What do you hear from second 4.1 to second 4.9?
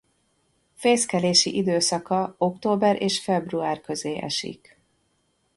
esik.